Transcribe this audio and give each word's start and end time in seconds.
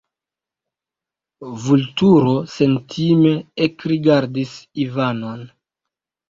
Vulturo 1.65 2.33
sentime 2.53 3.35
ekrigardis 3.67 4.57
Ivanon. 4.87 5.47